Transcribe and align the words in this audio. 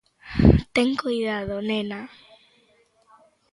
Ten 0.75 0.87
coidado, 1.01 1.55
nena. 1.69 1.99